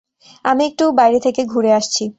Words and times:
আমি 0.45 0.63
একটু 0.69 0.85
বাইরে 0.99 1.19
থেকে 1.25 1.41
ঘুরে 1.45 1.71
আসছি। 1.73 2.03